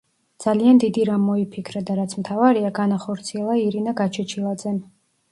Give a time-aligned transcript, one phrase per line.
[0.43, 4.81] ძალიან დიდი რამ მოიფიქრა და რაც მთავარია, განახორციელა ირინა გაჩეჩილაძემ.